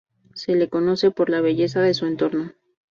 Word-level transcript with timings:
Se 0.33 0.55
lo 0.55 0.67
conoce 0.67 1.11
por 1.11 1.29
la 1.29 1.41
belleza 1.41 1.79
de 1.79 1.93
su 1.93 2.07
entorno. 2.07 2.53